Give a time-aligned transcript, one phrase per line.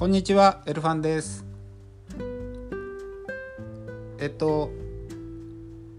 [0.00, 1.44] こんにちはエルファンです
[4.18, 4.70] えっと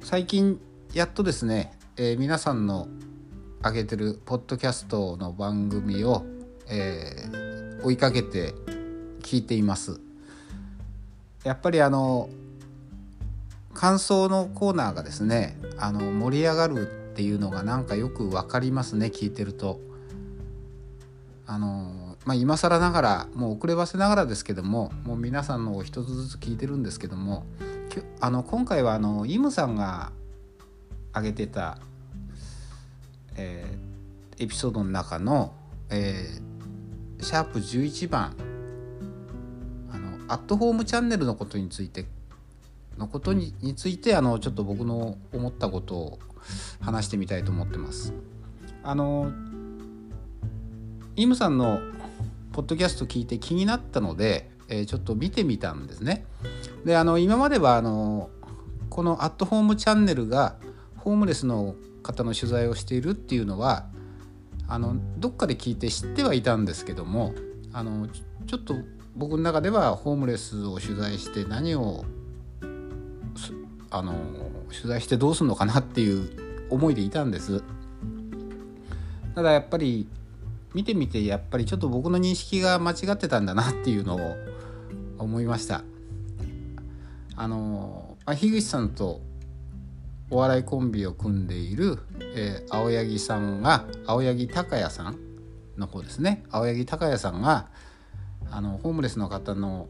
[0.02, 0.60] 最近
[0.92, 2.88] やっとですね、えー、皆さんの
[3.64, 6.25] 上げてるポッドキャストの番組を、
[6.68, 8.56] えー、追いかけて
[9.21, 10.00] 聞いています
[11.43, 12.28] やっぱりあの
[13.75, 19.79] 感想のコーナーがですねあの盛り上がるっていうのがなんかよく分かりますね聞いてると。
[21.46, 27.46] あのまあ、今更ながらもう遅ればせながらですけどももう皆さんのを一つずつ聞いてるんですけども
[28.20, 30.12] あの今回はあのイムさんが
[31.14, 31.79] 挙げてた、
[33.36, 35.53] えー、エピソードの中の、
[35.89, 38.36] えー、シャープ11番
[39.92, 42.06] あのアットホームチャンネルのことについて
[42.98, 46.20] のことにについてあのちょっと僕の思ったことを
[46.81, 48.14] 話してみたいと思ってます。
[48.84, 49.31] あの
[51.16, 51.80] イムさんの
[52.54, 56.26] ポッドキャスト聞いて気になったので、えー、ちょっと見てみたんですね。
[56.86, 58.30] であの今まではあの
[58.90, 60.56] このアットホームチャンネルが
[60.98, 63.86] ホームレスの方の取材をしているっていうのは
[64.68, 67.34] あのどっかで聞いて知ってはいたんですけども
[67.74, 68.76] あのちょっと
[69.16, 72.06] 僕の中ではホームレスを取材して何を
[73.90, 74.14] あの
[74.70, 77.64] 取材してどうするのかなっていう思いでいたんです。
[79.36, 80.08] ただやっぱり
[80.73, 84.36] 見てみてやっぱりちょっと僕の認識が間違ってたんだなっていうのを
[85.17, 85.83] 思いました。
[87.36, 89.22] あの樋口さんと
[90.30, 91.99] お笑いコンビを組んでいる、
[92.36, 95.17] えー、青柳さんが青柳高也さん
[95.77, 96.44] の方ですね。
[96.52, 97.67] 青柳高也さんが
[98.49, 99.89] あのホームレスの方の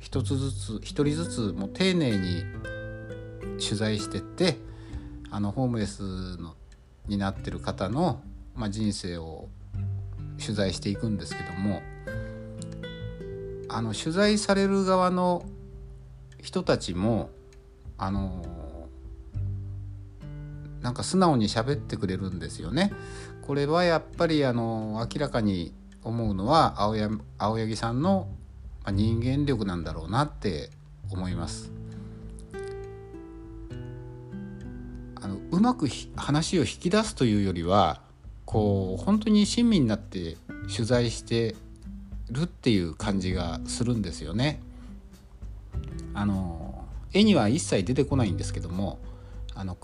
[0.00, 2.42] 一つずつ一人ずつもう丁寧に
[3.60, 4.56] 取材してって
[5.30, 6.56] あのホームレスの
[7.06, 8.22] になってる方の、
[8.54, 9.48] まあ、人生を
[10.42, 11.82] 取材していくんですけども
[13.68, 15.44] あの取材される側の
[16.42, 17.30] 人たちも
[17.96, 18.44] あの
[20.82, 22.92] なんか素直に喋ってくれるんですよね。
[23.42, 25.72] これはやっぱりあの明らかに
[26.02, 28.28] 思うのは青柳青柳さんの
[28.90, 30.70] 人間力なんだろうなって
[31.10, 31.70] 思います。
[35.20, 35.86] あのうまく
[36.16, 38.02] 話を引き出すというよりは
[38.44, 40.36] こう本当に親身になって
[40.74, 41.54] 取材して
[42.30, 44.60] るっていう感じがするんですよね。
[46.14, 48.98] あの絵には一切出てこないんですけども
[49.54, 49.76] あの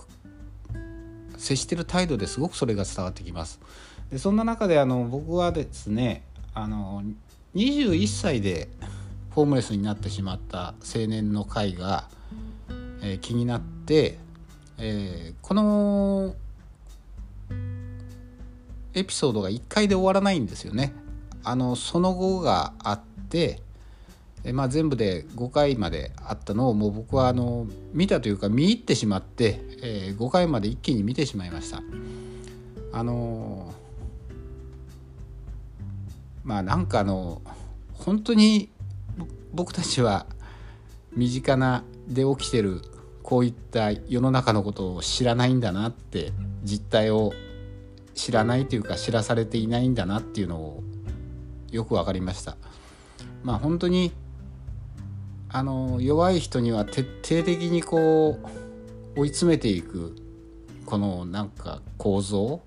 [1.37, 3.61] 接してる態度ですごくそれが伝わってきます。
[4.11, 6.23] でそんな中であの僕はですね
[6.55, 7.03] あの
[7.55, 8.69] 21歳で
[9.31, 12.09] ホームレスになってしまった青年の会が、
[13.03, 14.19] えー、気になって、
[14.79, 16.35] えー、この
[18.95, 20.93] エピソードが1回で終わらないんですよね。
[21.45, 23.63] あのその後があって
[24.45, 31.83] えまあ、全部で5回まであったのをもう僕はあの見たというか見入ってしまって、えー、5回まで一気に見てしまいました。
[32.93, 33.75] あの
[36.45, 37.43] まあなんかあの
[37.93, 38.71] 本当に
[39.53, 40.27] 僕たちは
[41.15, 42.81] 身近なで起きてる
[43.23, 46.33] こういった世の中のことを知らないんだなって
[46.63, 47.33] 実態を
[48.19, 50.83] 知らないというか知らされていないんだなっていうのを
[51.71, 52.57] よく分かりました。
[53.45, 54.13] まあ本当に
[55.49, 58.41] あの弱い人には徹底的にこ
[59.15, 60.17] う追い詰めていく
[60.85, 62.61] このなんか構造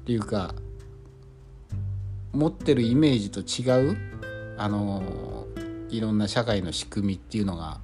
[0.00, 0.54] っていうか
[2.32, 3.98] 持ってるイメージと違う
[4.56, 5.46] あの
[5.90, 7.78] いろんな社会の仕組みっていうのが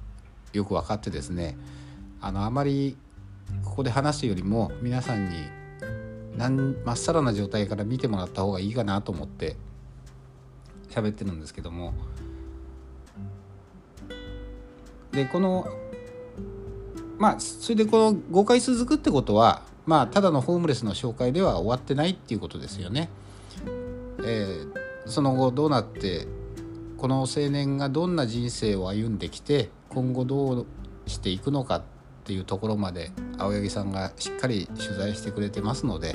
[0.53, 1.55] よく分かってですね
[2.19, 2.97] あのあまり
[3.63, 5.56] ここで話すよりも皆さんに
[6.37, 9.55] まっさらな状態から見てもらった方がいいかなと思って
[10.89, 11.93] 喋ってるんですけども
[15.11, 15.67] でこの
[17.17, 23.09] まあそれでこの5回続くってことはまあただのホームレスの紹介では終わってないっていうことですよね。
[24.19, 24.73] えー、
[25.05, 26.27] その後どうなって
[26.97, 30.65] この青年がどんな人生を歩んできて今後どう
[31.07, 31.83] していくのかっ
[32.27, 36.13] ていうところまで青柳さんがしっかり取材してくれてますので、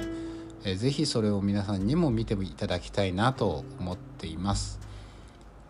[0.63, 4.79] えー、ぜひそれを皆さんにも見ていただきたいなと思っています。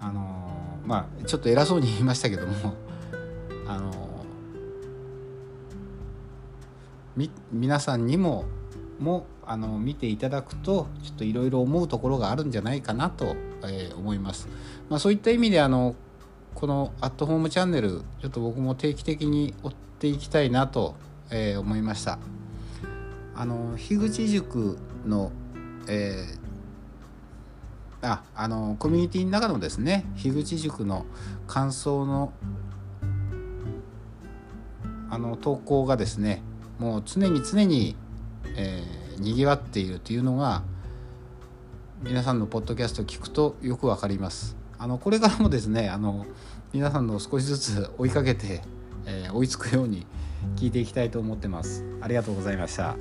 [0.01, 2.75] あのー、まあちょっと偉そうに言いましたけども
[3.69, 8.47] あのー、皆さんにも
[8.99, 14.49] もあの見ていただくとちょっといろいろ思うところがあるんじゃないかなと、えー、思います。
[14.91, 15.95] まあ、そういった意味であの
[16.55, 20.95] このアットホームチャンネルちょっと僕も定期的に追っていきたいなと、
[21.31, 22.19] えー、思いました
[23.35, 25.33] あの樋口塾の、
[25.89, 31.07] えー、ああのコミュニティの中のですね樋口塾の
[31.47, 32.33] 感想の
[35.11, 36.43] あの投稿がですね
[36.79, 37.97] もう常に常に、
[38.57, 40.63] えー、にぎわっているというのが
[42.03, 44.62] 皆さんのポッドキャストを聞くとよくわかります。
[44.83, 46.27] あのこれからもですねあの
[46.73, 48.63] 皆さんの少しずつ追いかけて、
[49.07, 50.09] えー、追いつくように
[50.57, 51.85] 聞いていきたいと思ってます。
[52.01, 52.97] ありがとうございました。